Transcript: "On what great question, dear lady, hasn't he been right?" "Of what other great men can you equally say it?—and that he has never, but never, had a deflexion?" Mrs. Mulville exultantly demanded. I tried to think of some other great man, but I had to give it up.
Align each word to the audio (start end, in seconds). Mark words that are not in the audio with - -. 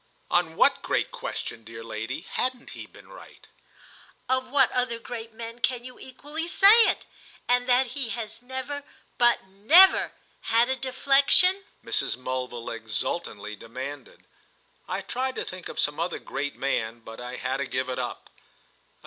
"On 0.31 0.55
what 0.55 0.81
great 0.81 1.11
question, 1.11 1.63
dear 1.63 1.83
lady, 1.83 2.21
hasn't 2.21 2.71
he 2.71 2.87
been 2.87 3.09
right?" 3.09 3.45
"Of 4.27 4.49
what 4.49 4.71
other 4.71 4.97
great 4.97 5.31
men 5.31 5.59
can 5.59 5.83
you 5.85 5.99
equally 5.99 6.47
say 6.47 6.73
it?—and 6.89 7.69
that 7.69 7.85
he 7.93 8.09
has 8.09 8.41
never, 8.41 8.83
but 9.19 9.43
never, 9.45 10.13
had 10.41 10.69
a 10.69 10.75
deflexion?" 10.75 11.65
Mrs. 11.85 12.17
Mulville 12.17 12.71
exultantly 12.71 13.55
demanded. 13.55 14.25
I 14.89 15.01
tried 15.01 15.35
to 15.35 15.45
think 15.45 15.69
of 15.69 15.79
some 15.79 15.99
other 15.99 16.17
great 16.17 16.55
man, 16.55 17.01
but 17.01 17.21
I 17.21 17.35
had 17.35 17.57
to 17.57 17.67
give 17.67 17.87
it 17.87 17.99
up. 17.99 18.31